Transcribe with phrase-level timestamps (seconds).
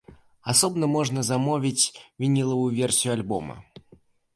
[0.53, 1.85] Асобна можна замовіць
[2.25, 3.55] вінілавую версію альбома.